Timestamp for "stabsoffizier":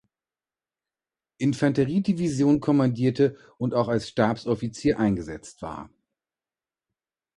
4.09-4.97